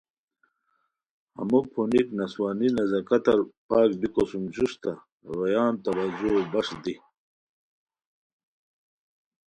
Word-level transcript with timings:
ہمو 1.37 1.59
پھونیک 1.71 2.07
نسوانی 2.17 2.67
نزاکتار 2.75 3.39
پاک 3.67 3.89
بیکو 3.99 4.23
سُم 4.29 4.43
جوستہ 4.53 4.91
رویان 5.27 5.73
توجہو 5.83 6.33
بݰ 6.51 6.67
دی 6.83 6.95